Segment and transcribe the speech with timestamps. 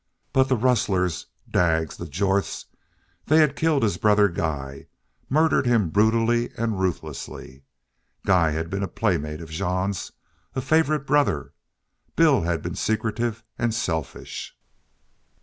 [0.33, 2.65] But the rustlers Daggs the Jorths
[3.27, 4.87] they had killed his brother Guy
[5.29, 7.65] murdered him brutally and ruthlessly.
[8.25, 10.11] Guy had been a playmate of Jean's
[10.55, 11.53] a favorite brother.
[12.15, 14.57] Bill had been secretive and selfish.